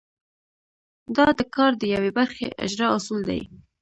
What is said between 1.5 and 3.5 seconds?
کار د یوې برخې اجرا اصول دي.